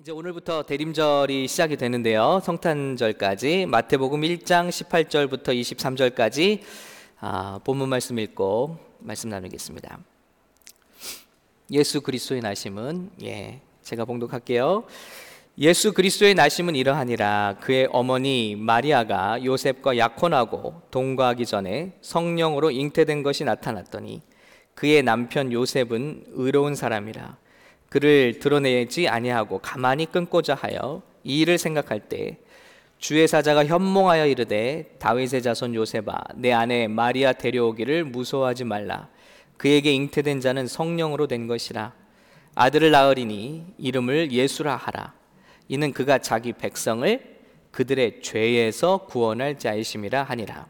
[0.00, 2.40] 이제 오늘부터 대림절이 시작이 되는데요.
[2.44, 6.60] 성탄절까지 마태복음 1장 18절부터 23절까지
[7.18, 9.98] 아, 본문 말씀 읽고 말씀 나누겠습니다.
[11.72, 14.84] 예수 그리스도의 나심은 예, 제가 봉독할게요.
[15.58, 24.22] 예수 그리스도의 나심은 이러하니라 그의 어머니 마리아가 요셉과 약혼하고 동거하기 전에 성령으로 잉태된 것이 나타났더니
[24.76, 27.36] 그의 남편 요셉은 의로운 사람이라
[27.88, 32.38] 그를 드러내지 아니하고 가만히 끊고자 하여 이 일을 생각할 때
[32.98, 39.08] 주의 사자가 현몽하여 이르되 다윗의 자손 요셉아 내 아내 마리아 데려오기를 무서워하지 말라.
[39.56, 41.92] 그에게 잉태된 자는 성령으로 된 것이라.
[42.54, 45.14] 아들을 낳으리니 이름을 예수라 하라.
[45.68, 47.38] 이는 그가 자기 백성을
[47.70, 50.66] 그들의 죄에서 구원할 자이심이라 하니라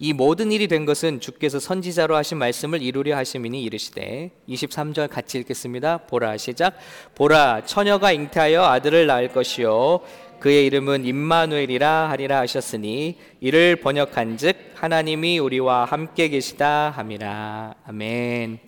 [0.00, 5.98] 이 모든 일이 된 것은 주께서 선지자로 하신 말씀을 이루려 하심이니 이르시되 23절 같이 읽겠습니다.
[6.06, 6.76] 보라 시작
[7.16, 10.00] 보라 처녀가 잉태하여 아들을 낳을 것이요
[10.38, 18.60] 그의 이름은 임마누엘이라 하리라 하셨으니 이를 번역한즉 하나님이 우리와 함께 계시다 함이라 아멘.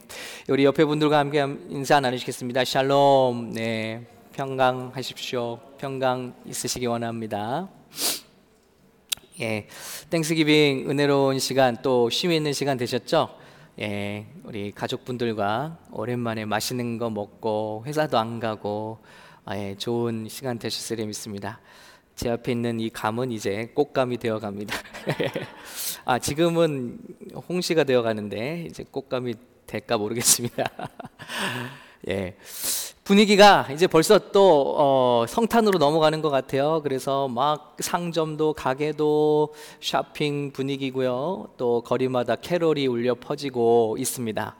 [0.49, 2.65] 우리 옆에 분들과 함께 인사 나누시겠습니다.
[2.65, 3.53] 샬롬.
[3.55, 4.05] 네.
[4.33, 5.61] 평강하십시오.
[5.79, 7.69] 평강 있으시기 원합니다.
[9.41, 9.67] 예,
[10.11, 13.31] 땡스기빙 은혜로운 시간 또 쉼이 있는 시간 되셨죠?
[13.81, 18.99] 예, 우리 가족분들과 오랜만에 맛있는 거 먹고 회사도 안 가고
[19.47, 21.59] 아, 예, 좋은 시간 되셨으리 믿습니다.
[22.17, 24.77] 제 앞에 있는 이 감은 이제 꽃감이 되어 갑니다.
[26.05, 26.99] 아, 지금은
[27.49, 30.65] 홍시가 되어 가는데 이제 꽃감이 될까 모르겠습니다.
[32.09, 32.37] 예.
[33.11, 36.81] 분위기가 이제 벌써 또 어, 성탄으로 넘어가는 것 같아요.
[36.85, 41.49] 그래서 막 상점도 가게도 쇼핑 분위기고요.
[41.57, 44.55] 또 거리마다 캐롤이 울려 퍼지고 있습니다.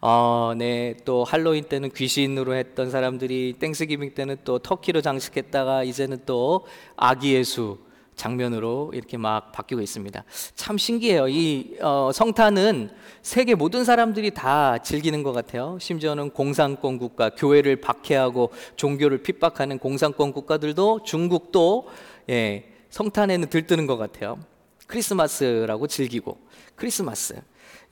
[0.00, 6.64] 어, 네, 또 할로윈 때는 귀신으로 했던 사람들이 Thanksgiving 때는 또 turkey로 장식했다가 이제는 또
[6.96, 7.76] 아기 예수
[8.16, 10.24] 장면으로 이렇게 막 바뀌고 있습니다.
[10.54, 11.28] 참 신기해요.
[11.28, 12.90] 이 어, 성탄은
[13.22, 15.78] 세계 모든 사람들이 다 즐기는 것 같아요.
[15.80, 21.88] 심지어는 공산권 국가, 교회를 박해하고 종교를 핍박하는 공산권 국가들도 중국도
[22.30, 24.38] 예, 성탄에는 들뜨는 것 같아요.
[24.86, 26.38] 크리스마스라고 즐기고
[26.76, 27.40] 크리스마스.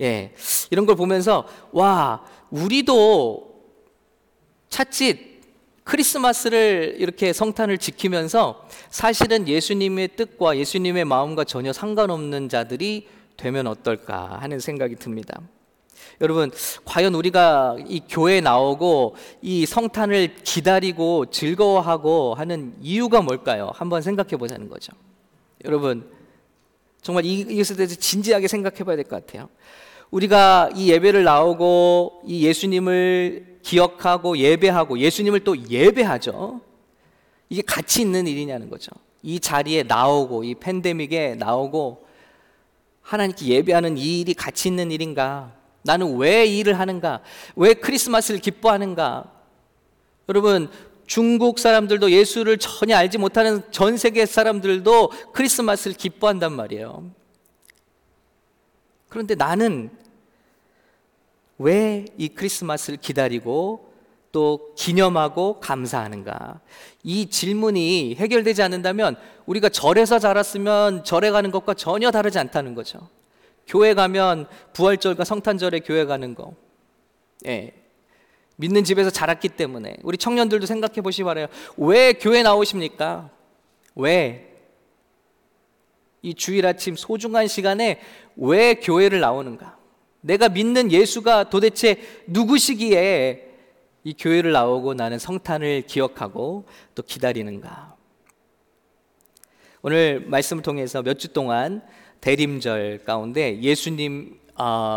[0.00, 0.34] 예,
[0.71, 3.53] 이런 걸 보면서 와 우리도
[4.69, 5.31] 차칫
[5.84, 14.60] 크리스마스를 이렇게 성탄을 지키면서 사실은 예수님의 뜻과 예수님의 마음과 전혀 상관없는 자들이 되면 어떨까 하는
[14.60, 15.41] 생각이 듭니다.
[16.20, 16.53] 여러분,
[16.84, 23.72] 과연 우리가 이 교회에 나오고 이 성탄을 기다리고 즐거워하고 하는 이유가 뭘까요?
[23.75, 24.93] 한번 생각해 보자는 거죠.
[25.64, 26.09] 여러분,
[27.00, 29.49] 정말 이것에 대해서 진지하게 생각해 봐야 될 것 같아요.
[30.12, 36.61] 우리가 이 예배를 나오고 이 예수님을 기억하고 예배하고 예수님을 또 예배하죠.
[37.49, 38.93] 이게 가치 있는 일이냐는 거죠.
[39.23, 42.06] 이 자리에 나오고 이 팬데믹에 나오고
[43.00, 45.55] 하나님께 예배하는 이 일이 가치 있는 일인가?
[45.83, 47.21] 나는 왜 일을 하는가?
[47.56, 49.33] 왜 크리스마스를 기뻐하는가?
[50.29, 50.71] 여러분
[51.06, 57.11] 중국 사람들도 예수를 전혀 알지 못하는 전 세계 사람들도 크리스마스를 기뻐한단 말이에요.
[59.09, 59.91] 그런데 나는
[61.62, 63.93] 왜 이 크리스마스를 기다리고
[64.33, 66.61] 또 기념하고 감사하는가?
[67.03, 73.09] 이 질문이 해결되지 않는다면 우리가 절에서 자랐으면 절에 가는 것과 전혀 다르지 않다는 거죠.
[73.67, 76.55] 교회 가면 부활절과 성탄절에 교회 가는 거.
[77.47, 77.75] 예.
[78.56, 81.47] 믿는 집에서 자랐기 때문에 우리 청년들도 생각해 보시 바래요.
[81.77, 83.31] 왜 교회 나오십니까?
[83.97, 84.49] 왜?
[86.23, 88.00] 이 주일 아침 소중한 시간에
[88.37, 89.81] 왜 교회를 나오는가?
[90.22, 93.50] 내가 믿는 예수가 도대체 누구시기에
[94.05, 97.94] 이 교회를 나오고 나는 성탄을 기억하고 또 기다리는가?
[99.82, 101.82] 오늘 말씀을 통해서 몇 주 동안
[102.21, 104.41] 대림절 가운데 예수님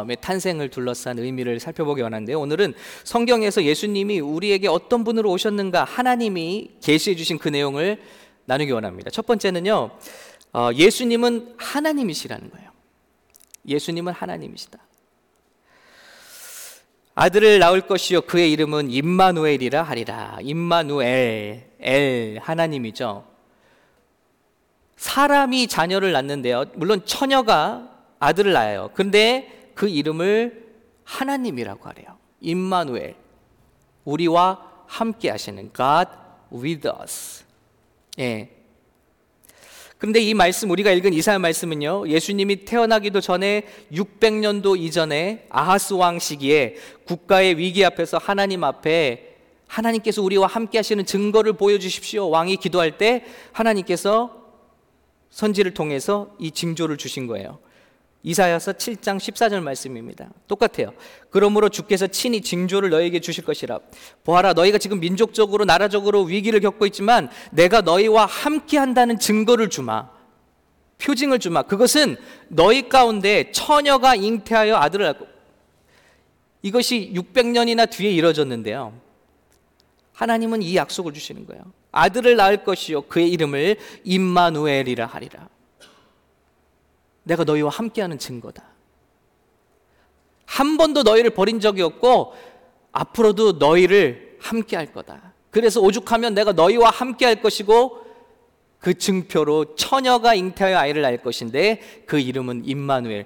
[0.07, 7.15] 의 탄생을 둘러싼 의미를 살펴보기 원하는데 오늘은 성경에서 예수님이 우리에게 어떤 분으로 오셨는가 하나님이 계시해
[7.15, 7.99] 주신 그 내용을
[8.45, 9.09] 나누기 원합니다.
[9.09, 9.91] 첫 번째는요.
[10.53, 12.69] 어, 예수님은 하나님이시라는 거예요.
[13.67, 14.84] 예수님은 하나님이시다.
[17.15, 20.37] 아들을 낳을 것이요 그의 이름은 임마누엘이라 하리라.
[20.41, 23.25] 임마누엘, 엘 하나님이죠.
[24.97, 26.65] 사람이 자녀를 낳는데요.
[26.75, 27.89] 물론 처녀가
[28.19, 28.91] 아들을 낳아요.
[28.93, 30.65] 근데 그 이름을
[31.05, 32.17] 하나님이라고 하래요.
[32.41, 33.15] 임마누엘.
[34.03, 36.11] 우리와 함께 하시는 God
[36.53, 37.45] with us.
[38.19, 38.54] 예.
[40.05, 42.09] 그런데 이 말씀 우리가 읽은 이사야 말씀은요.
[42.09, 46.75] 예수님이 태어나기도 전에 600년도 이전에 아하스 왕 시기에
[47.07, 49.35] 국가의 위기 앞에서 하나님 앞에
[49.65, 52.29] 하나님께서 우리와 함께 하시는 증거를 보여 주십시오.
[52.29, 54.43] 왕이 기도할 때 하나님께서
[55.31, 57.57] 선지를 통해서 이 징조를 주신 거예요.
[58.25, 60.31] 이사야서 7장 14절 말씀입니다.
[60.47, 60.93] 똑같아요.
[61.29, 63.79] 그러므로 주께서 친히 징조를 너에게 주실 것이라.
[64.23, 70.09] 보아라, 너희가 지금 민족적으로 나라적으로 위기를 겪고 있지만 내가 너희와 함께 한다는 증거를 주마.
[70.97, 71.61] 표징을 주마.
[71.61, 72.17] 그것은
[72.47, 75.27] 너희 가운데 처녀가 잉태하여 아들을 낳고
[76.63, 78.99] 이것이 600년이나 뒤에 이뤄졌는데요.
[80.13, 81.63] 하나님은 이 약속을 주시는 거예요.
[81.91, 85.47] 아들을 낳을 것이요 그의 이름을 임마누엘이라 하리라.
[87.25, 88.63] 내가 너희와 함께하는 증거다.
[90.45, 92.33] 한 번도 너희를 버린 적이 없고
[92.91, 95.33] 앞으로도 너희를 함께할 거다.
[95.51, 98.05] 그래서 오죽하면 내가 너희와 함께할 것이고
[98.79, 103.25] 그 증표로 처녀가 잉태하여 아이를 낳을 것인데 그 이름은 임마누엘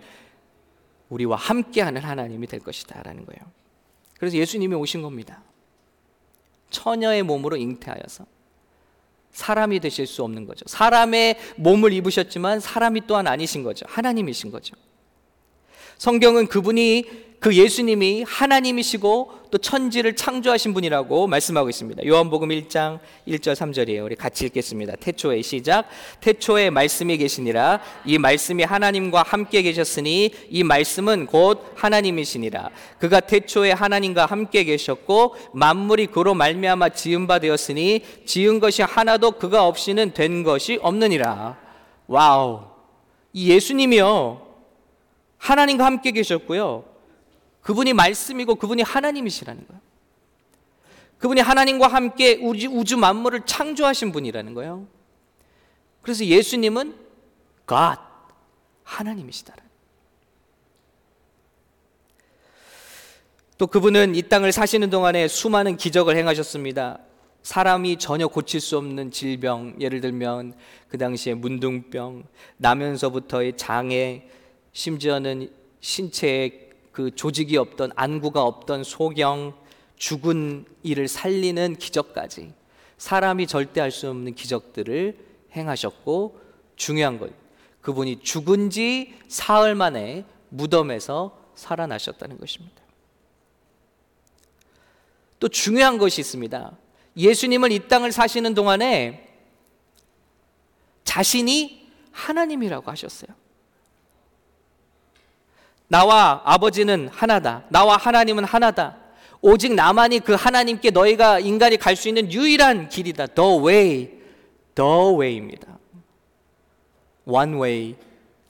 [1.09, 3.51] 우리와 함께하는 하나님이 될 것이다라는 거예요.
[4.17, 5.43] 그래서 예수님이 오신 겁니다.
[6.69, 8.25] 처녀의 몸으로 잉태하여서
[9.31, 10.65] 사람이 되실 수 없는 거죠.
[10.67, 13.85] 사람의 몸을 입으셨지만 사람이 또한 아니신 거죠.
[13.89, 14.75] 하나님이신 거죠.
[15.97, 22.05] 성경은 그분이 그 예수님이 하나님이시고 또 천지를 창조하신 분이라고 말씀하고 있습니다.
[22.05, 24.03] 요한복음 1장 1절 3절이에요.
[24.03, 24.95] 우리 같이 읽겠습니다.
[24.97, 25.87] 태초에 시작.
[26.19, 27.81] 태초에 말씀이 계시니라.
[28.05, 32.69] 이 말씀이 하나님과 함께 계셨으니 이 말씀은 곧 하나님이시니라.
[32.99, 39.65] 그가 태초에 하나님과 함께 계셨고 만물이 그로 말미암아 지은 바 되었으니 지은 것이 하나도 그가
[39.65, 41.57] 없이는 된 것이 없느니라.
[42.07, 42.63] Wow.
[43.31, 44.45] 이 예수님이요.
[45.37, 46.88] 하나님과 함께 계셨고요.
[47.61, 49.81] 그분이 말씀이고 그분이 하나님이시라는 거예요.
[51.19, 54.87] 그분이 하나님과 함께 우주, 만물을 창조하신 분이라는 거예요.
[56.01, 56.95] 그래서 예수님은
[57.67, 57.99] God,
[58.83, 59.55] 하나님이시다.
[63.57, 66.99] 또 그분은 이 땅을 사시는 동안에 수많은 기적을 행하셨습니다.
[67.43, 70.53] 사람이 전혀 고칠 수 없는 질병, 예를 들면
[70.87, 72.23] 그 당시에 문둥병,
[72.57, 74.25] 나면서부터의 장애,
[74.71, 75.51] 심지어는
[75.81, 79.53] 신체의 그 조직이 없던 안구가 없던 소경
[79.97, 82.53] 죽은 이를 살리는 기적까지
[82.97, 85.17] 사람이 절대 할 수 없는 기적들을
[85.53, 86.39] 행하셨고
[86.75, 87.31] 중요한 것
[87.81, 92.81] 그분이 죽은 지 사흘 만에 무덤에서 살아나셨다는 것입니다.
[95.39, 96.77] 또 중요한 것이 있습니다.
[97.15, 99.27] 예수님은 이 땅을 사시는 동안에
[101.03, 103.38] 자신이 하나님이라고 하셨어요.
[105.89, 107.63] 나와 아버지는 하나다.
[107.69, 108.95] 나와 하나님은 하나다.
[109.41, 113.27] 오직 나만이 그 하나님께 너희가 인간이 갈 수 있는 유일한 길이다.
[113.27, 114.11] The way.
[114.75, 115.79] The way입니다.
[117.25, 117.95] One way,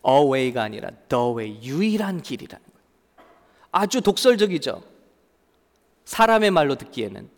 [0.07, 1.59] a way가 아니라 the way.
[1.63, 3.27] 유일한 길이라는 거예요.
[3.71, 4.83] 아주 독설적이죠.
[6.06, 7.30] 사람의 말로 듣기에는.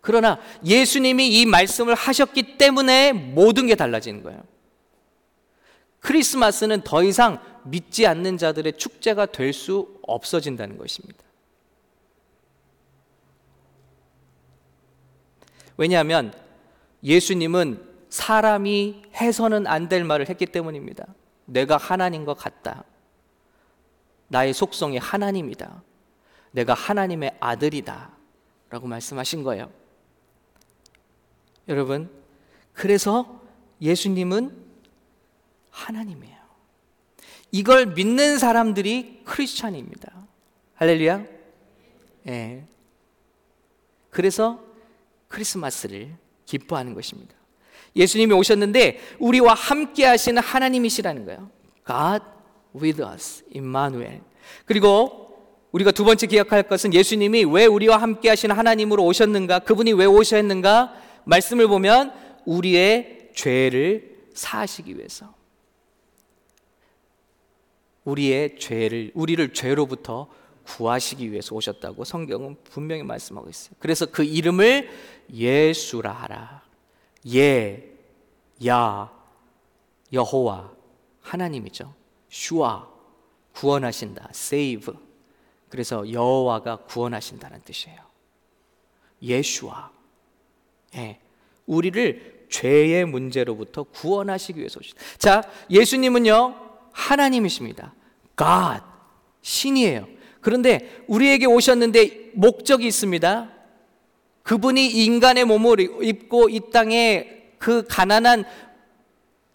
[0.00, 4.42] 그러나 예수님이 이 말씀을 하셨기 때문에 모든 게 달라지는 거예요.
[6.02, 11.22] 크리스마스는 더 이상 믿지 않는 자들의 축제가 될 수 없어진다는 것입니다.
[15.76, 16.34] 왜냐하면
[17.02, 21.06] 예수님은 사람이 해서는 안 될 말을 했기 때문입니다.
[21.46, 22.84] 내가 하나님과 같다.
[24.28, 25.82] 나의 속성이 하나님이다.
[26.50, 28.10] 내가 하나님의 아들이다.
[28.70, 29.70] 라고 말씀하신 거예요.
[31.68, 32.10] 여러분,
[32.72, 33.40] 그래서
[33.80, 34.61] 예수님은
[35.72, 36.36] 하나님이에요.
[37.50, 40.12] 이걸 믿는 사람들이 크리스찬입니다.
[40.74, 41.24] 할렐루야.
[42.28, 42.64] 예.
[44.10, 44.62] 그래서
[45.28, 46.14] 크리스마스를
[46.46, 47.34] 기뻐하는 것입니다.
[47.96, 51.50] 예수님이 오셨는데 우리와 함께 하시는 하나님이시라는 거예요.
[51.86, 52.24] God
[52.80, 54.20] with us, 임마누엘.
[54.64, 55.22] 그리고
[55.72, 59.60] 우리가 두 번째 기억할 것은 예수님이 왜 우리와 함께 하시는 하나님으로 오셨는가?
[59.60, 60.94] 그분이 왜 오셨는가?
[61.24, 62.12] 말씀을 보면
[62.44, 65.34] 우리의 죄를 사하시기 위해서.
[68.04, 70.28] 우리의 죄를 우리를 죄로부터
[70.64, 73.74] 구하시기 위해서 오셨다고 성경은 분명히 말씀하고 있어요.
[73.78, 74.88] 그래서 그 이름을
[75.32, 76.62] 예수라 하라.
[77.34, 77.92] 예,
[78.66, 79.12] 야,
[80.12, 80.72] 여호와
[81.20, 81.94] 하나님이죠.
[82.28, 82.88] 슈아
[83.52, 84.28] 구원하신다.
[84.30, 84.94] save.
[85.68, 88.00] 그래서 여호와가 구원하신다는 뜻이에요.
[89.22, 89.90] 예수와
[90.96, 91.18] 예.
[91.66, 94.94] 우리를 죄의 문제로부터 구원하시기 위해서 오신.
[95.18, 96.71] 자, 예수님은요.
[96.92, 97.94] 하나님이십니다.
[98.36, 98.82] God,
[99.42, 100.06] 신이에요.
[100.40, 103.50] 그런데 우리에게 오셨는데 목적이 있습니다.
[104.42, 108.44] 그분이 인간의 몸을 입고 이 땅에 그 가난한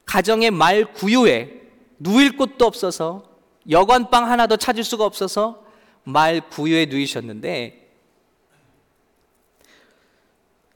[0.05, 1.61] 가정의 말 구유에
[1.99, 3.23] 누일 곳도 없어서
[3.69, 5.65] 여관방 하나도 찾을 수가 없어서
[6.03, 7.85] 말 구유에 누이셨는데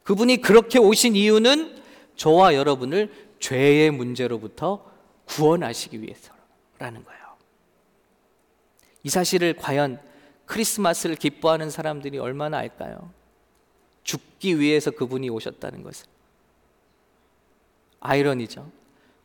[0.03, 1.81] 그분이 그렇게 오신 이유는
[2.17, 4.85] 저와 여러분을 죄의 문제로부터
[5.25, 6.33] 구원하시기 위해서
[6.81, 7.21] 라는 거예요.
[9.03, 10.01] 이 사실을 과연
[10.45, 13.11] 크리스마스를 기뻐하는 사람들이 얼마나 알까요?
[14.03, 16.07] 죽기 위해서 그분이 오셨다는 것을.
[17.99, 18.71] 아이러니죠.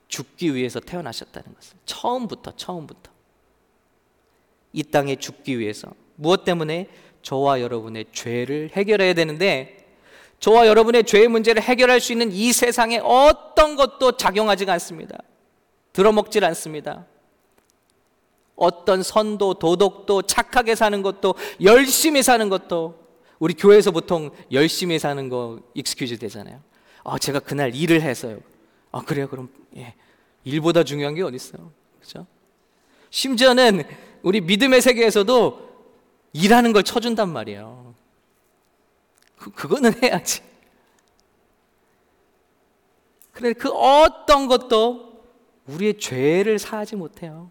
[0.09, 1.79] 죽기 위해서 태어나셨다는 것을.
[1.87, 3.11] 처음부터, 처음부터.
[4.75, 5.91] 이 땅에 죽기 위해서.
[6.17, 6.91] 무엇 때문에?
[7.23, 9.89] 저와 여러분의 죄를 해결해야 되는데,
[10.41, 15.19] 저와 여러분의 죄의 문제를 해결할 수 있는 이 세상에 어떤 것도 작용하지가 않습니다.
[15.95, 17.07] 들어먹질 않습니다.
[18.57, 23.07] 어떤 선도, 도덕도, 착하게 사는 것도, 열심히 사는 것도,
[23.39, 26.61] 우리 교회에서 보통 열심히 사는 거 excuse 되잖아요.
[27.05, 28.41] 아, 제가 그날 일을 해서요.
[28.91, 29.29] 아, 그래요?
[29.29, 29.95] 그럼, 예.
[30.45, 31.71] 일보다 중요한 게 어딨어요?
[32.01, 32.27] 그죠?
[33.11, 33.83] 심지어는
[34.23, 35.67] 우리 믿음의 세계에서도
[36.33, 37.95] 일하는 걸 쳐준단 말이에요.
[39.39, 40.41] 그, 그거는 해야지.
[43.33, 45.23] 그런데 그 어떤 것도
[45.67, 47.51] 우리의 죄를 사하지 못해요.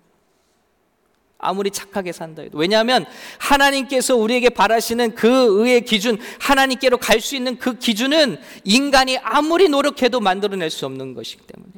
[1.48, 2.58] 아무리 착하게 산다 해도.
[2.58, 3.06] 왜냐하면
[3.40, 10.20] 하나님께서 우리에게 바라시는 그 의의 기준, 하나님께로 갈 수 있는 그 기준은 인간이 아무리 노력해도
[10.20, 11.72] 만들어낼 수 없는 것이기 때문에.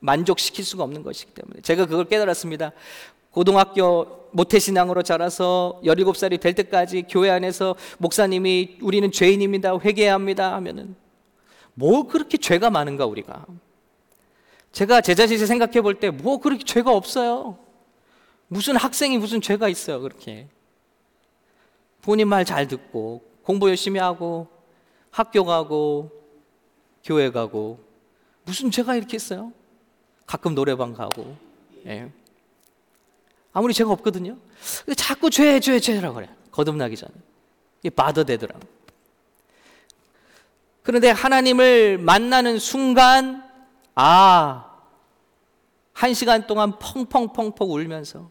[0.00, 1.60] 만족시킬 수가 없는 것이기 때문에.
[1.62, 2.72] 제가 그걸 깨달았습니다.
[3.30, 9.78] 고등학교 모태신앙으로 자라서 17살이 될 때까지 교회 안에서 목사님이 우리는 죄인입니다.
[9.78, 10.54] 회개해야 합니다.
[10.54, 10.94] 하면은
[11.74, 13.44] 뭐 그렇게 죄가 많은가 우리가.
[14.72, 17.58] 제가 제 자신을 생각해 볼 때 뭐 그렇게 죄가 없어요.
[18.48, 20.48] 무슨 학생이 무슨 죄가 있어요, 그렇게.
[22.02, 24.48] 본인 말 잘 듣고, 공부 열심히 하고,
[25.10, 26.10] 학교 가고,
[27.04, 27.78] 교회 가고,
[28.44, 29.52] 무슨 죄가 이렇게 있어요?
[30.26, 31.36] 가끔 노래방 가고,
[31.86, 32.10] 예.
[33.52, 34.36] 아무리 죄가 없거든요.
[34.96, 36.30] 자꾸 죄, 죄, 죄라고 그래.
[36.50, 37.12] 거듭나기 전에.
[37.80, 38.58] 이게 바더되더라.
[40.82, 43.44] 그런데 하나님을 만나는 순간,
[43.94, 44.64] 아,
[45.92, 48.30] 한 시간 동안 펑펑펑펑 울면서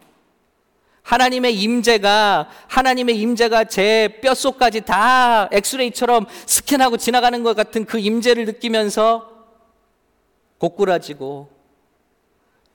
[1.07, 9.31] 하나님의 임재가 하나님의 임재가 제 뼛속까지 다 엑스레이처럼 스캔하고 지나가는 것 같은 그 임재를 느끼면서
[10.57, 11.49] 고꾸라지고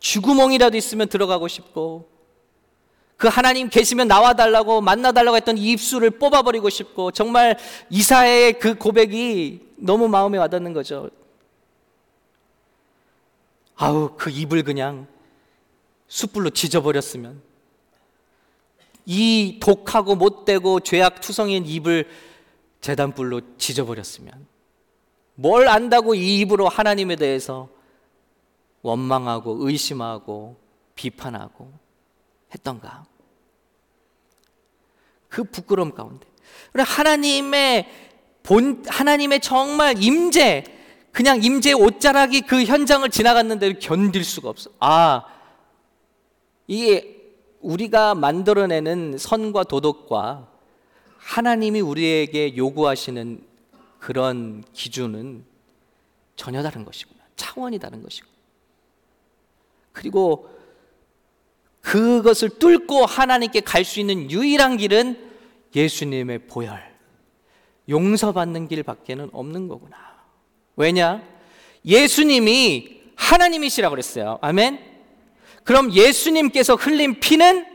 [0.00, 2.08] 쥐구멍이라도 있으면 들어가고 싶고
[3.18, 7.58] 그 하나님 계시면 나와 달라고 만나 달라고 했던 입술을 뽑아 버리고 싶고 정말
[7.90, 11.10] 이사의 그 고백이 너무 마음에 와닿는 거죠.
[13.76, 15.06] 아우 그 입을 그냥
[16.08, 17.51] 숯불로 지져버렸으면
[19.04, 22.08] 이 독하고 못되고 죄악 투성인 입을
[22.80, 24.46] 재단불로 지져버렸으면
[25.34, 27.68] 뭘 안다고 이 입으로 하나님에 대해서
[28.82, 30.56] 원망하고 의심하고
[30.94, 31.72] 비판하고
[32.54, 33.06] 했던가?
[35.28, 36.26] 그 부끄러움 가운데.
[36.74, 37.88] 하나님의
[38.42, 40.64] 본 하나님의 정말 임재
[41.12, 44.70] 그냥 임재 옷자락이 그 현장을 지나갔는데 견딜 수가 없어.
[44.80, 45.24] 아,
[46.66, 47.11] 이게
[47.62, 50.48] 우리가 만들어내는 선과 도덕과
[51.16, 53.40] 하나님이 우리에게 요구하시는
[53.98, 55.44] 그런 기준은
[56.36, 57.20] 전혀 다른 것이구나.
[57.36, 58.26] 차원이 다른 것이고.
[59.92, 60.50] 그리고
[61.80, 65.30] 그것을 뚫고 하나님께 갈 수 있는 유일한 길은
[65.74, 66.80] 예수님의 보혈,
[67.88, 69.96] 용서받는 길밖에는 없는 거구나.
[70.76, 71.22] 왜냐?
[71.84, 74.38] 예수님이 하나님이시라고 그랬어요.
[74.40, 74.91] 아멘?
[75.64, 77.66] 그럼 예수님께서 흘린 피는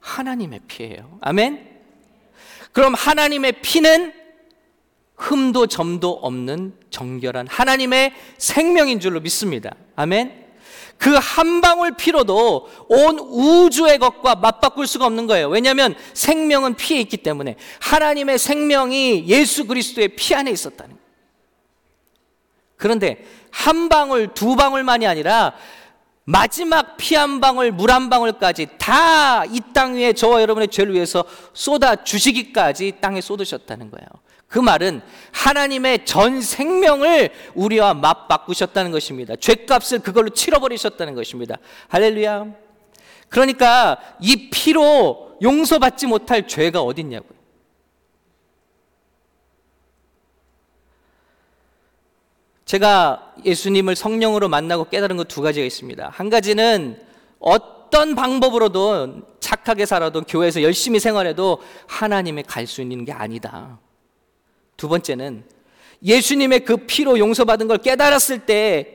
[0.00, 1.18] 하나님의 피예요.
[1.20, 1.68] 아멘.
[2.72, 4.12] 그럼 하나님의 피는
[5.16, 9.74] 흠도 점도 없는 정결한 하나님의 생명인 줄로 믿습니다.
[9.96, 10.44] 아멘.
[10.98, 15.48] 그 한 방울 피로도 온 우주의 것과 맞바꿀 수가 없는 거예요.
[15.48, 21.04] 왜냐하면 생명은 피에 있기 때문에 하나님의 생명이 예수 그리스도의 피 안에 있었다는 거예요.
[22.76, 25.54] 그런데 한 방울, 두 방울만이 아니라
[26.26, 31.24] 마지막 피 한 방울, 물 한 방울까지 다 이 땅 위에 저와 여러분의 죄를 위해서
[31.52, 34.06] 쏟아 주시기까지 땅에 쏟으셨다는 거예요.
[34.48, 35.02] 그 말은
[35.32, 39.34] 하나님의 전 생명을 우리와 맞바꾸셨다는 것입니다.
[39.36, 41.56] 죄값을 그걸로 치러버리셨다는 것입니다.
[41.88, 42.46] 할렐루야.
[43.28, 47.33] 그러니까 이 피로 용서받지 못할 죄가 어딨냐고요.
[52.64, 56.08] 제가 예수님을 성령으로 만나고 깨달은 것 두 가지가 있습니다.
[56.08, 57.00] 한 가지는
[57.38, 63.78] 어떤 방법으로도 착하게 살아도 교회에서 열심히 생활해도 하나님에 갈수 있는 게 아니다.
[64.76, 65.44] 두 번째는
[66.02, 68.94] 예수님의 그 피로 용서받은 걸 깨달았을 때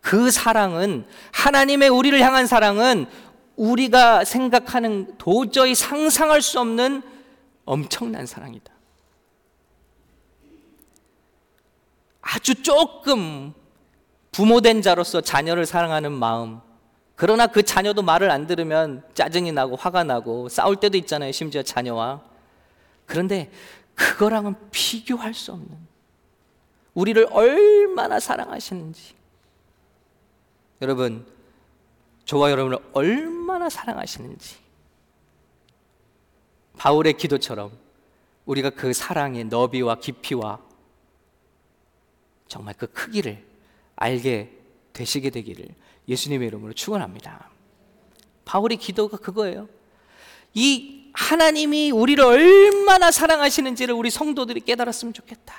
[0.00, 3.06] 그 사랑은 하나님의 우리를 향한 사랑은
[3.56, 7.02] 우리가 생각하는 도저히 상상할 수 없는
[7.64, 8.72] 엄청난 사랑이다.
[12.20, 13.52] 아주 조금
[14.32, 16.60] 부모된 자로서 자녀를 사랑하는 마음.
[17.16, 21.32] 그러나 그 자녀도 말을 안 들으면 짜증이 나고 화가 나고 싸울 때도 있잖아요.
[21.32, 22.22] 심지어 자녀와.
[23.06, 23.50] 그런데
[23.94, 25.76] 그거랑은 비교할 수 없는
[26.94, 29.14] 우리를 얼마나 사랑하시는지.
[30.80, 31.26] 여러분,
[32.24, 34.56] 저와 여러분을 얼마나 사랑하시는지.
[36.78, 37.70] 바울의 기도처럼
[38.46, 40.58] 우리가 그 사랑의 너비와 깊이와
[42.50, 43.42] 정말 그 크기를
[43.94, 44.50] 알게
[44.92, 45.68] 되시게 되기를
[46.08, 47.48] 예수님의 이름으로 축원합니다.
[48.44, 49.68] 바울의 기도가 그거예요.
[50.52, 55.54] 이 하나님이 우리를 얼마나 사랑하시는지를 우리 성도들이 깨달았으면 좋겠다.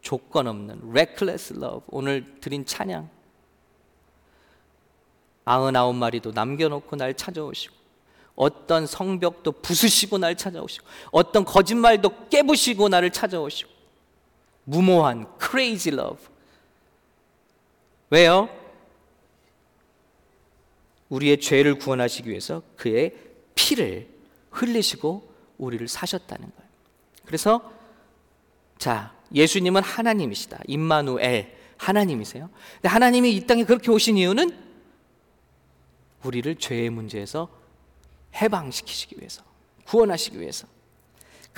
[0.00, 3.10] 조건 없는 reckless love 오늘 드린 찬양
[5.44, 7.76] 아흔아홉 마리도 남겨놓고 날 찾아오시고
[8.34, 13.77] 어떤 성벽도 부수시고 날 찾아오시고 어떤 거짓말도 깨부시고 나를 찾아오시고
[14.68, 16.22] 무모한 crazy love
[18.10, 18.50] 왜요?
[21.08, 23.14] 우리의 죄를 구원하시기 위해서 그의
[23.54, 24.08] 피를
[24.50, 26.70] 흘리시고 우리를 사셨다는 거예요.
[27.24, 27.72] 그래서
[28.76, 30.60] 자, 예수님은 하나님이시다.
[30.66, 32.50] 임마누엘 하나님이세요.
[32.74, 34.54] 근데 하나님이 이 땅에 그렇게 오신 이유는
[36.24, 37.48] 우리를 죄의 문제에서
[38.34, 39.42] 해방시키시기 위해서,
[39.86, 40.66] 구원하시기 위해서.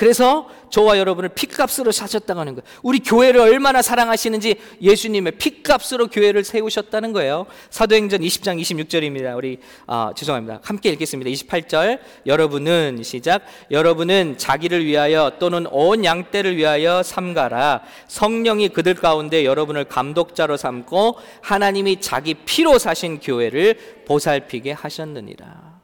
[0.00, 2.64] 그래서 저와 여러분을 핏값으로 사셨다고 하는 거예요.
[2.82, 7.44] 우리 교회를 얼마나 사랑하시는지 예수님의 핏값으로 교회를 세우셨다는 거예요.
[7.68, 9.36] 사도행전 20장 26절입니다.
[9.36, 10.60] 우리 아, 죄송합니다.
[10.62, 11.30] 함께 읽겠습니다.
[11.30, 11.98] 28절.
[12.24, 13.42] 여러분은 시작.
[13.70, 17.82] 여러분은 자기를 위하여 또는 온 양떼를 위하여 삼가라.
[18.08, 25.80] 성령이 그들 가운데 여러분을 감독자로 삼고 하나님이 자기 피로 사신 교회를 보살피게 하셨느니라.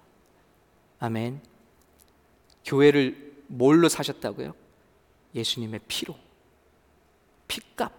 [1.00, 1.40] 아멘.
[2.64, 4.54] 교회를 뭘로 사셨다고요?
[5.34, 6.16] 예수님의 피로.
[7.48, 7.92] 피값.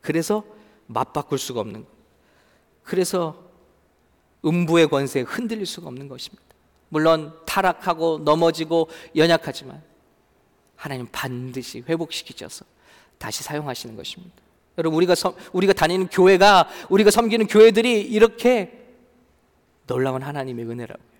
[0.00, 0.44] 그래서
[0.86, 1.90] 맞바꿀 수가 없는 거.
[2.82, 3.44] 그래서
[4.44, 6.44] 음부의 권세에 흔들릴 수가 없는 것입니다.
[6.88, 9.82] 물론 타락하고 넘어지고 연약하지만
[10.76, 12.64] 하나님 반드시 회복시키셔서
[13.18, 14.36] 다시 사용하시는 것입니다.
[14.78, 18.86] 여러분 우리가 섬, 우리가 다니는 교회가 우리가 섬기는 교회들이 이렇게
[19.86, 21.15] 놀라운 하나님의 은혜라고요.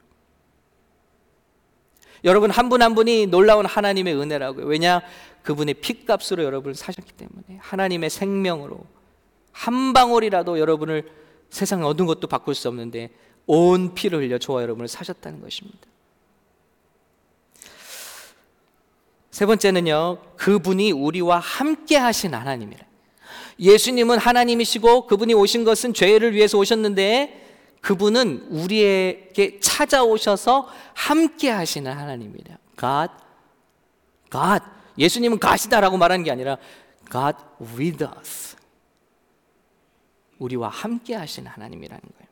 [2.25, 4.67] 여러분 한 분 한 분이 놀라운 하나님의 은혜라고요.
[4.67, 5.03] 왜냐?
[5.43, 8.81] 그분의 피값으로 여러분을 사셨기 때문에 하나님의 생명으로
[9.53, 11.09] 한 방울이라도 여러분을
[11.51, 13.11] 세상에 얻은 것도 바꿀 수 없는데
[13.47, 15.79] 온 피를 흘려 저와 여러분을 사셨다는 것입니다.
[19.31, 22.85] 세 번째는요, 그분이 우리와 함께 하신 하나님이라.
[23.61, 27.46] 예수님은 하나님이시고 그분이 오신 것은 죄를 위해서 오셨는데
[27.81, 32.57] 그분은 우리에게 찾아오셔서 함께 하시는 하나님이래요.
[32.79, 33.13] God,
[34.31, 34.65] God.
[34.99, 36.57] 예수님은 가시다라고 말하는 게 아니라
[37.11, 37.39] God
[37.77, 38.57] with us.
[40.39, 42.29] 우리와 함께 하시는 하나님이라는 거예요.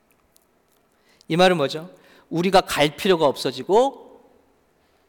[1.28, 1.90] 이 말은 뭐죠?
[2.28, 4.22] 우리가 갈 필요가 없어지고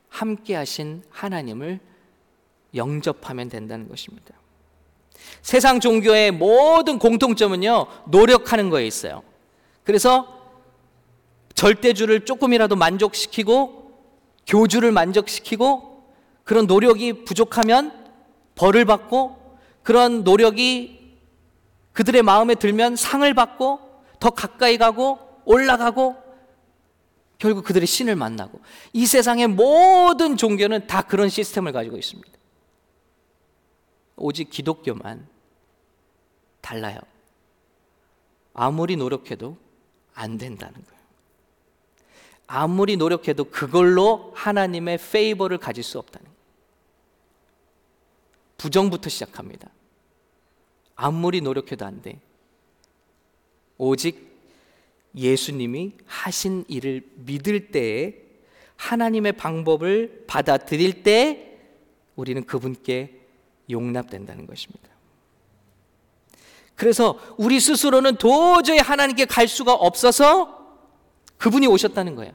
[0.10, 1.80] 함께 하신 하나님을
[2.74, 4.34] 영접하면 된다는 것입니다.
[5.41, 9.24] 세상 종교의 모든 공통점은요, 노력하는 거에 있어요.
[9.86, 10.28] 그래서
[11.54, 13.93] 절대주를 조금이라도 만족시키고
[14.45, 16.04] 교주를 만족시키고
[16.43, 17.93] 그런 노력이 부족하면
[18.56, 21.15] 벌을 받고 그런 노력이
[21.93, 23.80] 그들의 마음에 들면 상을 받고
[24.19, 26.15] 더 가까이 가고 올라가고
[27.38, 28.60] 결국 그들의 신을 만나고
[28.93, 32.32] 이 세상의 모든 종교는 다 그런 시스템을 가지고 있습니다.
[34.17, 35.28] 오직 기독교만
[36.62, 37.00] 달라요.
[38.54, 39.58] 아무리 노력해도
[40.15, 40.95] 안 된다는 거예요.
[42.47, 46.36] 아무리 노력해도 그걸로 하나님의 페이버를 가질 수 없다는 거예요.
[48.58, 49.69] 부정부터 시작합니다.
[50.95, 52.19] 아무리 노력해도 안 돼.
[53.78, 54.34] 오직
[55.15, 58.15] 예수님이 하신 일을 믿을 때에
[58.78, 61.58] 하나님의 방법을 받아들일 때
[62.15, 63.21] 우리는 그분께
[63.69, 64.95] 용납된다는 것입니다.
[66.76, 70.56] 그래서 우리 스스로는 도저히 하나님께 갈 수가 없어서
[71.38, 72.34] 그분이 오셨다는 거예요.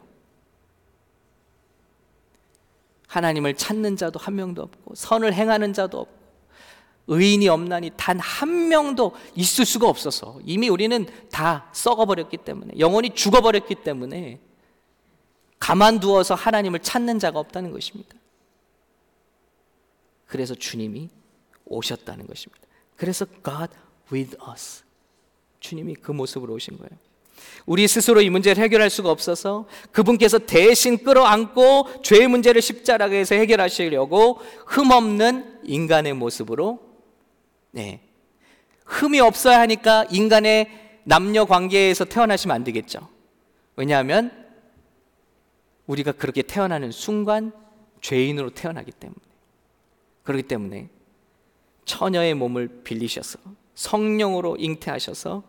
[3.06, 6.20] 하나님을 찾는 자도 한 명도 없고 선을 행하는 자도 없고
[7.08, 13.74] 의인이 없나니 단 한 명도 있을 수가 없어서 이미 우리는 다 썩어버렸기 때문에 영원히 죽어버렸기
[13.76, 14.40] 때문에
[15.58, 18.14] 가만두어서 하나님을 찾는 자가 없다는 것입니다.
[20.26, 21.10] 그래서 주님이
[21.66, 22.62] 오셨다는 것입니다.
[22.96, 23.74] 그래서 God
[24.12, 24.82] with us.
[25.60, 26.90] 주님이 그 모습으로 오신 거예요.
[27.66, 35.60] 우리 스스로 이 문제를 해결할 수가 없어서 그분께서 대신 끌어안고 죄의 문제를 십자가에서 해결하시려고 흠없는
[35.64, 36.80] 인간의 모습으로
[37.70, 38.00] 네.
[38.84, 43.08] 흠이 없어야 하니까 인간의 남녀 관계에서 태어나시면 안 되겠죠.
[43.76, 44.32] 왜냐하면
[45.86, 47.52] 우리가 그렇게 태어나는 순간
[48.00, 49.20] 죄인으로 태어나기 때문에
[50.24, 50.88] 그렇기 때문에
[51.84, 53.38] 처녀의 몸을 빌리셔서
[53.80, 55.42] 성령으로 잉태하셔서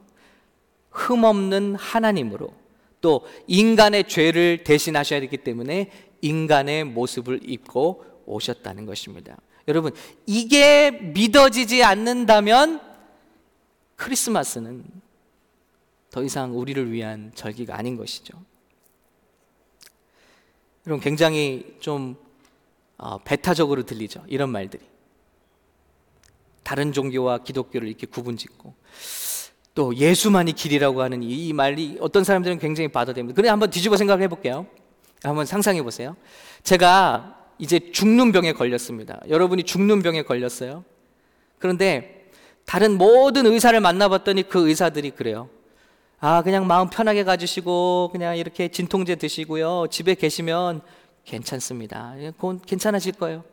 [0.89, 2.53] 흠없는 하나님으로
[3.01, 5.91] 또 인간의 죄를 대신하셔야 되기 때문에
[6.21, 9.37] 인간의 모습을 입고 오셨다는 것입니다.
[9.67, 9.93] 여러분,
[10.25, 12.79] 이게 믿어지지 않는다면
[13.97, 14.85] 크리스마스는
[16.09, 18.41] 더 이상 우리를 위한 절기가 아닌 것이죠.
[20.87, 22.15] 여러분, 굉장히 좀
[22.97, 24.23] 어, 배타적으로 들리죠.
[24.27, 24.90] 이런 말들이.
[26.71, 28.73] 다른 종교와 기독교를 이렇게 구분짓고
[29.75, 33.35] 또 예수만이 길이라고 하는 이 말이 어떤 사람들은 굉장히 받아들입니다.
[33.35, 34.65] 그래 한번 뒤집어 생각해 볼게요.
[35.21, 36.15] 한번 상상해 보세요.
[36.63, 39.19] 제가 이제 죽는 병에 걸렸습니다.
[39.27, 40.85] 여러분이 죽는 병에 걸렸어요.
[41.59, 42.29] 그런데
[42.63, 45.49] 다른 모든 의사를 만나봤더니 그 의사들이 그래요.
[46.21, 49.87] 아, 그냥 마음 편하게 가지시고 그냥 이렇게 진통제 드시고요.
[49.91, 50.79] 집에 계시면
[51.25, 52.15] 괜찮습니다.
[52.37, 53.43] 그건 괜찮아질 거예요.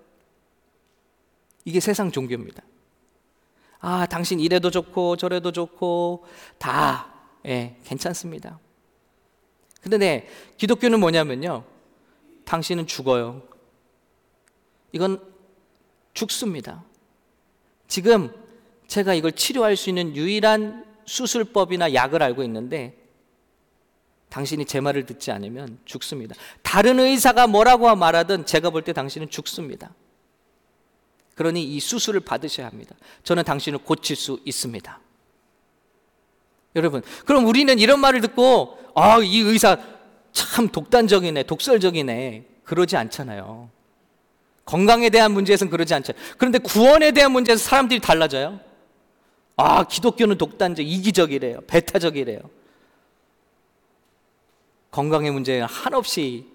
[1.65, 2.63] 이게 세상 종교입니다.
[3.81, 6.25] 아, 당신 이래도 좋고 저래도 좋고
[6.59, 7.13] 다
[7.47, 8.59] 예, 괜찮습니다.
[9.81, 11.65] 근데 네, 기독교는 뭐냐면요.
[12.45, 13.43] 당신은 죽어요.
[14.93, 15.23] 이건
[16.15, 16.83] 죽습니다.
[17.87, 18.35] 지금
[18.87, 22.97] 제가 이걸 치료할 수 있는 유일한 수술법이나 약을 알고 있는데
[24.31, 26.35] 당신이 제 말을 듣지 않으면 죽습니다.
[26.63, 29.95] 다른 의사가 뭐라고 말하든 제가 볼 때 당신은 죽습니다.
[31.39, 32.97] 그러니 이 수술을 받으셔야 합니다.
[33.23, 35.01] 저는 당신을 고칠 수 있습니다.
[36.75, 39.79] 여러분, 그럼 우리는 이런 말을 듣고, 아, 이 의사
[40.33, 42.45] 참 독단적이네, 독설적이네.
[42.65, 43.71] 그러지 않잖아요.
[44.65, 46.13] 건강에 대한 문제에서는 그러지 않죠.
[46.39, 48.59] 그런데 구원에 대한 문제에서 사람들이 달라져요.
[49.57, 51.61] 아, 기독교는 독단적, 이기적이래요.
[51.69, 52.41] 배타적이래요.
[54.91, 56.47] 건강의 문제는 한없이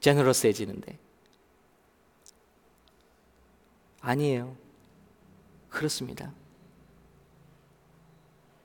[0.00, 0.98] 제너러스해지는데.
[4.00, 4.56] 아니에요.
[5.68, 6.32] 그렇습니다.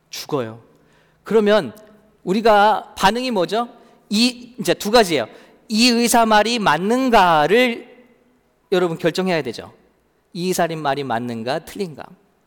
[0.09, 0.61] 죽어요.
[1.23, 1.75] 그러면
[2.23, 3.69] 우리가 반응이 뭐죠?
[4.09, 5.27] 이 이제 두 가지예요.
[5.67, 7.95] 이 의사 말이 맞는가를
[8.71, 9.73] 여러분 결정해야 되죠.
[10.33, 12.03] 이 의사 말이 맞는가 틀린가.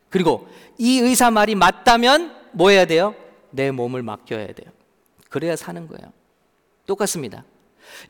[0.09, 0.49] 그리고
[0.79, 3.15] 이 의사 말이 맞다면 뭐 해야 돼요?
[3.51, 4.71] 내 몸을 맡겨야 돼요.
[5.29, 6.13] 그래야 사는 거예요.
[6.87, 7.45] 똑같습니다.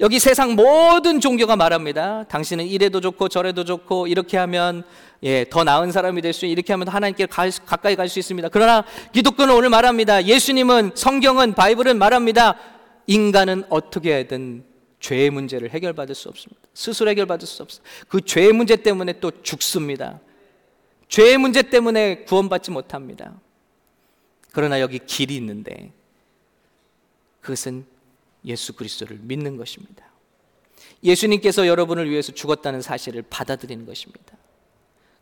[0.00, 2.24] 여기 세상 모든 종교가 말합니다.
[2.24, 4.84] 당신은 이래도 좋고 저래도 좋고 이렇게 하면
[5.22, 8.48] 예, 더 나은 사람이 될 수, 이렇게 하면 하나님께 가, 가까이 갈 수 있습니다.
[8.50, 10.24] 그러나 기독교는 오늘 말합니다.
[10.24, 12.56] 예수님은 성경은 바이블은 말합니다.
[13.06, 14.64] 인간은 어떻게 해든
[15.00, 16.60] 죄의 문제를 해결받을 수 없습니다.
[16.74, 17.90] 스스로 해결받을 수 없습니다.
[18.08, 20.20] 그 죄의 문제 때문에 또 죽습니다.
[21.08, 23.34] 죄의 문제 때문에 구원받지 못합니다.
[24.52, 25.92] 그러나 여기 길이 있는데
[27.40, 27.86] 그것은
[28.48, 30.04] 예수 그리스도를 믿는 것입니다.
[31.04, 34.37] 예수님께서 여러분을 위해서 죽었다는 사실을 받아들이는 것입니다.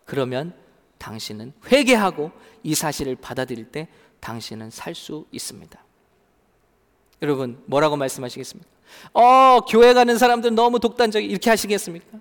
[0.06, 0.54] 그러면
[0.98, 2.30] 당신은 회개하고
[2.62, 3.88] 이 사실을 받아들일 때
[4.20, 5.84] 당신은 살 수 있습니다.
[7.22, 8.70] 여러분, 뭐라고 말씀하시겠습니까?
[9.12, 12.18] 어, 교회 가는 사람들 너무 독단적 이렇게 하시겠습니까?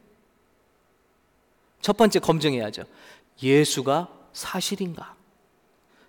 [1.82, 2.84] 첫 번째 검증해야죠.
[3.42, 5.16] 예수가 사실인가?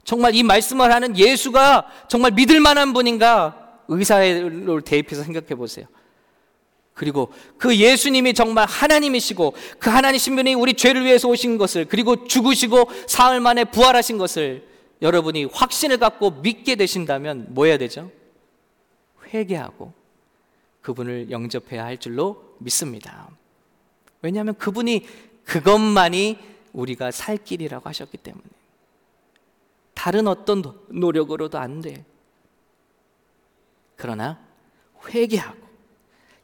[0.05, 3.66] 정말 이 말씀을 하는 예수가 정말 믿을 만한 분인가?
[3.89, 5.87] 의사로 대입해서 생각해 보세요.
[6.95, 12.91] 그리고 그 예수님이 정말 하나님이시고 그 하나님신 분이 우리 죄를 위해서 오신 것을 그리고 죽으시고
[13.07, 14.67] 사흘 만에 부활하신 것을
[15.03, 18.11] 여러분이 확신을 갖고 믿게 되신다면 뭐 해야 되죠?
[19.33, 19.93] 회개하고
[20.81, 23.29] 그분을 영접해야 할 줄로 믿습니다.
[24.23, 25.07] 왜냐하면 그분이
[25.45, 26.39] 그것만이
[26.73, 28.45] 우리가 살 길이라고 하셨기 때문에
[29.93, 32.05] 다른 어떤 노력으로도 안 돼.
[33.97, 34.39] 그러나
[35.09, 35.67] 회개하고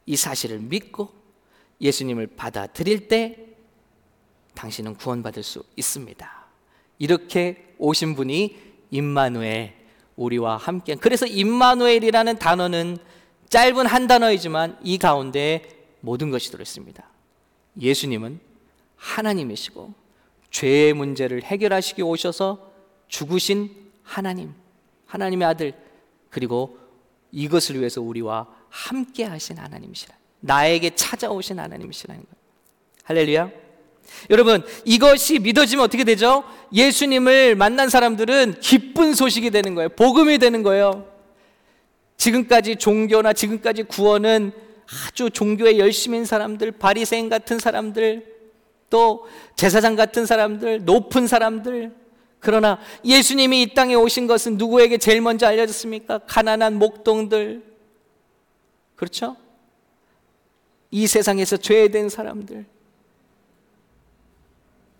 [0.05, 1.13] 이 사실을 믿고
[1.79, 3.37] 예수님을 받아들일 때
[4.55, 6.45] 당신은 구원받을 수 있습니다.
[6.99, 8.57] 이렇게 오신 분이
[8.91, 9.73] 임마누엘
[10.15, 12.97] 우리와 함께 그래서 임마누엘이라는 단어는
[13.49, 17.03] 짧은 한 단어이지만 이 가운데 모든 것이 들어 있습니다.
[17.79, 18.39] 예수님은
[18.95, 19.93] 하나님이시고
[20.51, 22.71] 죄의 문제를 해결하시기 오셔서
[23.07, 24.53] 죽으신 하나님,
[25.07, 25.73] 하나님의 아들,
[26.29, 26.77] 그리고
[27.33, 30.15] 이것을 위해서 우리와 함께 하신 하나님이시라.
[30.39, 32.35] 나에게 찾아오신 하나님이시라는 거예요.
[33.03, 33.51] 할렐루야.
[34.29, 36.43] 여러분, 이것이 믿어지면 어떻게 되죠?
[36.71, 39.89] 예수님을 만난 사람들은 기쁜 소식이 되는 거예요.
[39.89, 41.07] 복음이 되는 거예요.
[42.17, 44.51] 지금까지 종교나 지금까지 구원은
[45.07, 48.31] 아주 종교에 열심인 사람들, 바리새인 같은 사람들,
[48.89, 52.02] 또 제사장 같은 사람들, 높은 사람들.
[52.43, 56.19] 그러나 예수님이 이 땅에 오신 것은 누구에게 제일 먼저 알려졌습니까?
[56.27, 57.63] 가난한 목동들.
[58.97, 59.37] 그렇죠?
[60.91, 62.65] 이 세상에서 죄된 사람들.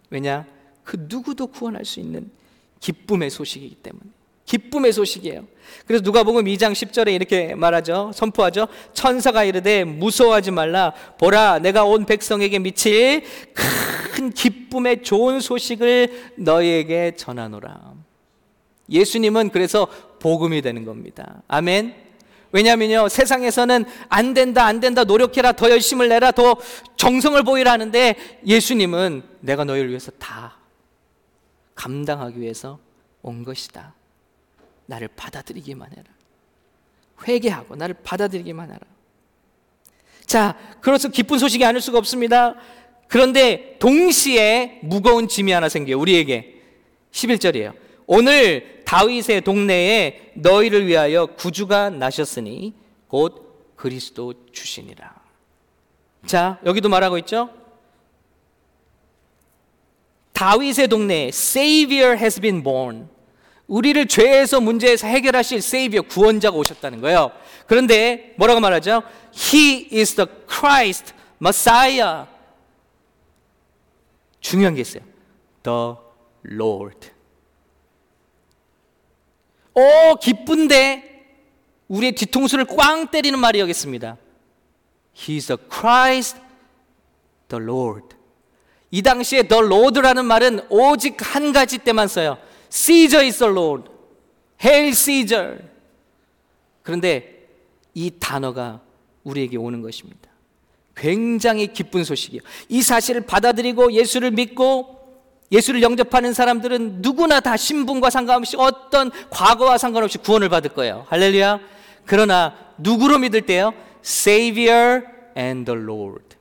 [0.09, 0.47] 왜냐?
[0.85, 2.31] 그 누구도 구원할 수 있는
[2.79, 4.09] 기쁨의 소식이기 때문에.
[4.45, 5.45] 기쁨의 소식이에요.
[5.85, 8.11] 그래서 누가복음 2장 10절에 이렇게 말하죠.
[8.13, 8.67] 선포하죠.
[8.93, 10.93] 천사가 이르되 무서워하지 말라.
[11.17, 17.93] 보라 내가 온 백성에게 미칠 큰 기쁨의 좋은 소식을 너희에게 전하노라.
[18.89, 19.87] 예수님은 그래서
[20.19, 21.41] 복음이 되는 겁니다.
[21.47, 22.03] 아멘.
[22.51, 26.55] 왜냐면요, 세상에서는 안 된다, 안 된다, 노력해라, 더 열심을 내라, 더
[26.97, 30.57] 정성을 보이라 하는데 예수님은 내가 너희를 위해서 다
[31.73, 32.77] 감당하기 위해서
[33.23, 33.95] 온 것이다.
[34.85, 36.03] 나를 받아들이기만 해라.
[37.27, 38.79] 회개하고 나를 받아들이기만 하라.
[40.25, 42.55] 자, 그래서 기쁜 소식이 아닐 수가 없습니다.
[43.07, 45.99] 그런데 동시에 무거운 짐이 하나 생겨요.
[45.99, 46.61] 우리에게.
[47.11, 47.73] 11절이에요.
[48.07, 52.73] 오늘 다윗의 동네에 너희를 위하여 구주가 나셨으니
[53.07, 55.13] 곧 그리스도 주시니라.
[56.25, 57.49] 자, 여기도 말하고 있죠?
[60.33, 63.07] 다윗의 동네에 Savior has been born.
[63.67, 67.31] 우리를 죄에서 문제에서 해결하실 세이비어 구원자가 오셨다는 거예요.
[67.67, 69.03] 그런데 뭐라고 말하죠?
[69.33, 72.27] He is the Christ, Messiah.
[74.39, 75.03] 중요한 게 있어요.
[75.63, 75.95] The
[76.45, 77.09] Lord.
[79.73, 81.11] 오, 기쁜데
[81.87, 84.17] 우리의 뒤통수를 꽝 때리는 말이 여기 있습니다.
[85.15, 86.39] He is the Christ,
[87.47, 88.15] the Lord.
[88.91, 92.37] 이 당시에 the Lord라는 말은 오직 한 가지 때만 써요.
[92.73, 93.91] Caesar is the Lord.
[94.63, 95.59] Hail Caesar.
[96.81, 97.47] 그런데
[97.93, 98.81] 이 단어가
[99.23, 100.29] 우리에게 오는 것입니다.
[100.95, 102.41] 굉장히 기쁜 소식이에요.
[102.69, 104.99] 이 사실을 받아들이고 예수를 믿고
[105.51, 111.05] 예수를 영접하는 사람들은 누구나 다 신분과 상관없이 어떤 과거와 상관없이 구원을 받을 거예요.
[111.09, 111.59] 할렐루야.
[112.05, 113.71] 그러나 누구로 믿을 때요?
[114.03, 115.03] Savior
[115.37, 116.35] and the Lord.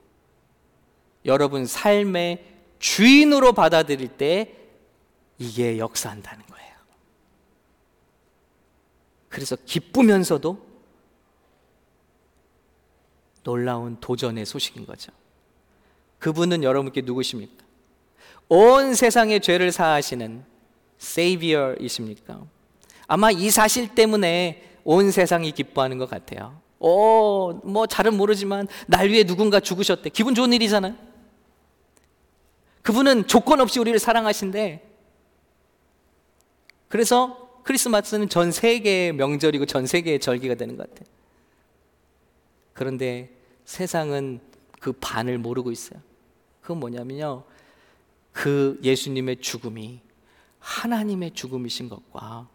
[1.26, 2.42] 여러분 삶의
[2.78, 4.61] 주인으로 받아들일 때
[5.38, 6.72] 이게 역사한다는 거예요.
[9.28, 10.72] 그래서 기쁘면서도
[13.42, 15.10] 놀라운 도전의 소식인 거죠.
[16.18, 17.64] 그분은 여러분께 누구십니까?
[18.48, 20.44] 온 세상의 죄를 사하시는
[20.98, 22.40] 세이비어이십니까?
[23.08, 26.60] 아마 이 사실 때문에 온 세상이 기뻐하는 것 같아요.
[26.78, 30.10] 오, 뭐 잘은 모르지만 날 위해 누군가 죽으셨대.
[30.10, 30.94] 기분 좋은 일이잖아요.
[32.82, 34.91] 그분은 조건 없이 우리를 사랑하신데
[36.92, 41.06] 그래서 크리스마스는 전 세계의 명절이고 전 세계의 절기가 되는 것 같아요.
[42.74, 43.30] 그런데
[43.64, 44.40] 세상은
[44.78, 45.98] 그 반을 모르고 있어요.
[46.60, 47.44] 그건 뭐냐면요.
[48.30, 50.00] 그 예수님의 죽음이
[50.58, 52.50] 하나님의 죽음이신 것과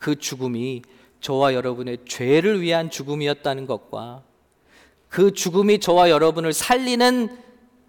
[0.00, 0.82] 그 죽음이
[1.20, 4.24] 저와 여러분의 죄를 위한 죽음이었다는 것과
[5.08, 7.38] 그 죽음이 저와 여러분을 살리는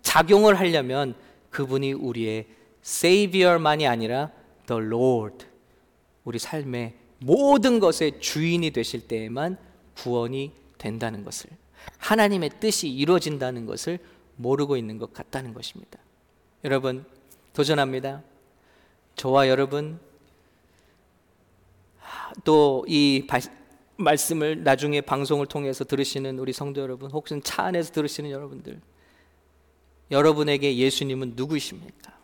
[0.04, 1.16] 작용을 하려면
[1.50, 2.46] 그분이 우리의
[2.84, 4.30] Savior만이 아니라
[4.68, 5.48] The Lord,
[6.24, 9.58] 우리 삶의 모든 것의 주인이 되실 때에만
[9.96, 11.50] 구원이 된다는 것을
[11.98, 14.00] 하나님의 뜻이 이루어진다는 것을
[14.36, 16.00] 모르고 있는 것 같다는 것입니다.
[16.64, 17.06] 여러분
[17.54, 18.24] 도전합니다.
[19.16, 20.00] 저와 여러분
[22.44, 23.28] 또 이
[23.98, 28.82] 말씀을 나중에 방송을 통해서 들으시는 우리 성도 여러분 혹은 차 안에서 들으시는 여러분들
[30.12, 32.18] 여러분에게 예수님은 누구이십니까?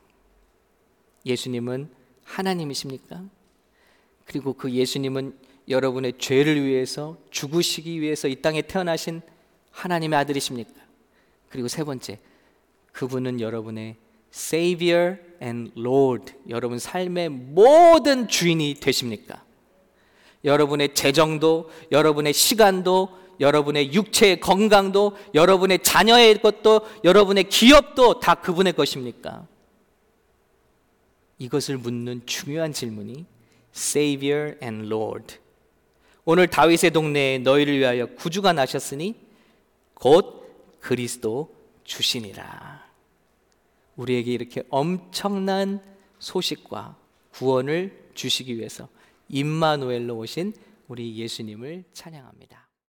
[1.26, 1.90] 예수님은
[2.24, 3.24] 하나님이십니까?
[4.30, 5.36] 그리고 그 예수님은
[5.70, 9.24] 여러분의 죄를 위해서 죽으시기 위해서 이 땅에 태어나신
[9.72, 10.72] 하나님의 아들이십니까?
[11.50, 12.20] 그리고 세 번째,
[12.92, 13.96] 그분은 여러분의
[14.32, 19.44] Savior and Lord, 여러분 삶의 모든 주인이 되십니까?
[20.46, 29.48] 여러분의 재정도, 여러분의 시간도, 여러분의 육체의 건강도, 여러분의 자녀의 것도, 여러분의 기업도 다 그분의 것입니까?
[31.40, 33.26] 이것을 묻는 중요한 질문이
[33.76, 35.38] Savior and Lord.
[36.26, 39.16] 오늘 다윗의 동네에 너희를 위하여 구주가 나셨으니
[39.94, 42.88] 곧 그리스도 주시니라.
[43.96, 45.82] 우리에게 이렇게 엄청난
[46.20, 46.96] 소식과
[47.32, 48.88] 구원을 주시기 위해서
[49.30, 50.54] 임마누엘로 오신
[50.88, 52.59] 우리 예수님을 찬양합니다.